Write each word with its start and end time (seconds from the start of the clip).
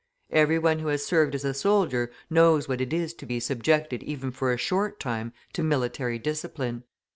Every 0.31 0.57
one 0.57 0.79
who 0.79 0.87
has 0.87 1.05
served 1.05 1.35
as 1.35 1.45
a 1.45 1.53
soldier 1.53 2.09
knows 2.27 2.67
what 2.67 2.81
it 2.81 2.91
is 2.91 3.13
to 3.13 3.25
be 3.27 3.39
subjected 3.39 4.01
even 4.01 4.31
for 4.31 4.51
a 4.51 4.57
short 4.57 4.99
time 4.99 5.31
to 5.53 5.61
military 5.61 6.17
discipline. 6.17 6.85